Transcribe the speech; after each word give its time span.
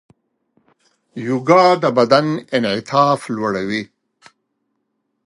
یوګا 1.27 1.63
د 1.83 1.85
بدن 1.97 2.25
انعطاف 2.57 3.19
لوړوي. 3.35 3.83